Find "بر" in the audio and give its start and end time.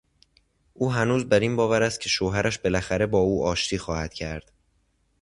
1.25-1.39